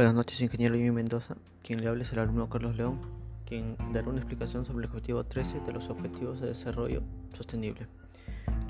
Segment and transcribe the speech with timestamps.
[0.00, 1.36] Buenas noches, ingeniero Jimmy Mendoza.
[1.62, 3.00] Quien le hable es el alumno Carlos León,
[3.44, 7.02] quien dará una explicación sobre el objetivo 13 de los Objetivos de Desarrollo
[7.36, 7.86] Sostenible,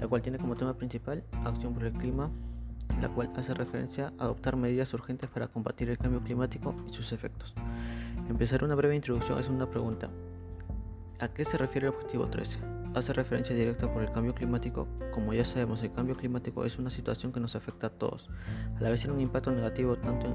[0.00, 2.32] la cual tiene como tema principal acción por el clima,
[3.00, 7.12] la cual hace referencia a adoptar medidas urgentes para combatir el cambio climático y sus
[7.12, 7.54] efectos.
[8.28, 10.10] Empezar una breve introducción es una pregunta.
[11.20, 12.58] ¿A qué se refiere el objetivo 13?
[12.94, 14.88] hace referencia directa por el cambio climático.
[15.12, 18.28] Como ya sabemos, el cambio climático es una situación que nos afecta a todos.
[18.76, 20.32] A la vez tiene un impacto negativo tanto en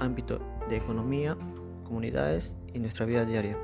[0.00, 1.36] ámbito de economía,
[1.84, 3.56] comunidades y nuestra vida diaria.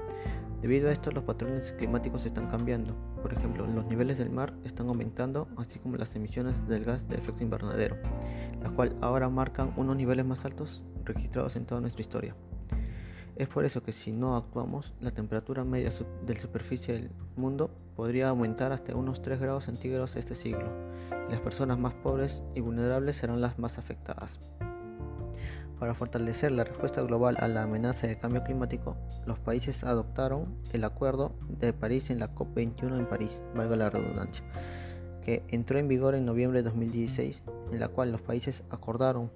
[0.62, 2.94] Debido a esto, los patrones climáticos están cambiando.
[3.20, 7.16] Por ejemplo, los niveles del mar están aumentando, así como las emisiones del gas de
[7.16, 7.96] efecto invernadero,
[8.62, 12.34] las cuales ahora marcan unos niveles más altos registrados en toda nuestra historia.
[13.36, 15.90] Es por eso que si no actuamos, la temperatura media
[16.24, 20.72] de la superficie del mundo podría aumentar hasta unos 3 grados centígrados este siglo,
[21.28, 24.40] y las personas más pobres y vulnerables serán las más afectadas.
[25.78, 30.84] Para fortalecer la respuesta global a la amenaza del cambio climático, los países adoptaron el
[30.84, 34.44] Acuerdo de París en la COP21 en París, valga la redundancia,
[35.22, 39.30] que entró en vigor en noviembre de 2016, en la cual los países acordaron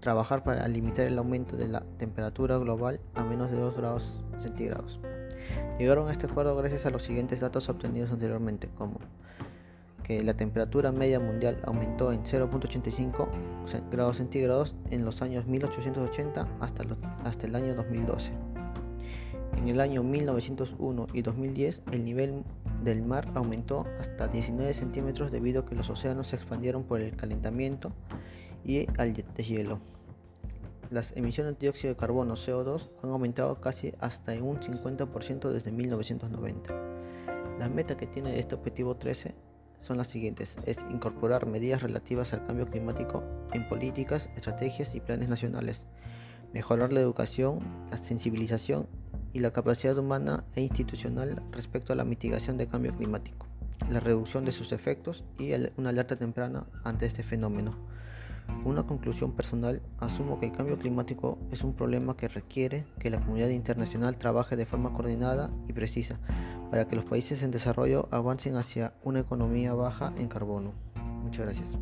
[0.00, 5.00] trabajar para limitar el aumento de la temperatura global a menos de 2 grados centígrados.
[5.78, 8.98] Llegaron a este acuerdo gracias a los siguientes datos obtenidos anteriormente, como
[10.10, 13.28] que la temperatura media mundial aumentó en 0.85
[13.92, 16.84] grados centígrados en los años 1880 hasta,
[17.22, 18.32] hasta el año 2012.
[19.56, 22.42] En el año 1901 y 2010 el nivel
[22.82, 27.14] del mar aumentó hasta 19 centímetros debido a que los océanos se expandieron por el
[27.14, 27.92] calentamiento
[28.64, 29.78] y al deshielo.
[30.90, 36.74] Las emisiones de dióxido de carbono CO2 han aumentado casi hasta un 50% desde 1990.
[37.60, 39.49] La meta que tiene este objetivo 13
[39.80, 40.56] son las siguientes.
[40.64, 45.84] Es incorporar medidas relativas al cambio climático en políticas, estrategias y planes nacionales.
[46.52, 47.60] Mejorar la educación,
[47.90, 48.86] la sensibilización
[49.32, 53.46] y la capacidad humana e institucional respecto a la mitigación del cambio climático,
[53.88, 57.76] la reducción de sus efectos y una alerta temprana ante este fenómeno.
[58.64, 63.20] Una conclusión personal, asumo que el cambio climático es un problema que requiere que la
[63.20, 66.20] comunidad internacional trabaje de forma coordinada y precisa
[66.70, 70.72] para que los países en desarrollo avancen hacia una economía baja en carbono.
[71.22, 71.76] Muchas gracias.